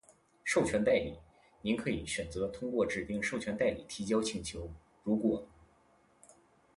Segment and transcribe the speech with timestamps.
[0.43, 1.13] 授权代理。
[1.61, 4.67] 您可以选择通过指定授权代理提交请求，
[5.03, 5.47] 如果：